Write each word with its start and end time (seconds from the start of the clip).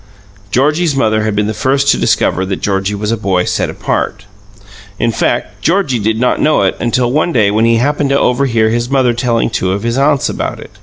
Georgie's 0.49 0.95
mother 0.95 1.21
had 1.25 1.35
been 1.35 1.45
the 1.45 1.53
first 1.53 1.89
to 1.89 1.95
discover 1.97 2.43
that 2.43 2.55
Georgie 2.63 2.95
was 2.95 3.11
a 3.11 3.15
boy 3.17 3.43
set 3.43 3.69
apart. 3.69 4.25
In 4.97 5.11
fact, 5.11 5.61
Georgie 5.61 5.99
did 5.99 6.19
not 6.19 6.41
know 6.41 6.63
it 6.63 6.75
until 6.79 7.11
one 7.11 7.31
day 7.31 7.51
when 7.51 7.65
he 7.65 7.75
happened 7.77 8.09
to 8.09 8.19
overhear 8.19 8.69
his 8.71 8.89
mother 8.89 9.13
telling 9.13 9.51
two 9.51 9.71
of 9.71 9.83
his 9.83 9.99
aunts 9.99 10.27
about 10.27 10.59
it. 10.59 10.71